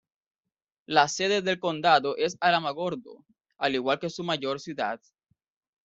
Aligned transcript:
La 0.87 1.07
sede 1.07 1.43
del 1.43 1.59
condado 1.59 2.17
es 2.17 2.35
Alamogordo, 2.39 3.23
al 3.59 3.75
igual 3.75 3.99
que 3.99 4.09
su 4.09 4.23
mayor 4.23 4.59
ciudad. 4.59 4.99